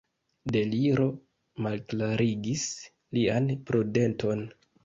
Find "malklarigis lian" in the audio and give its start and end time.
1.67-3.53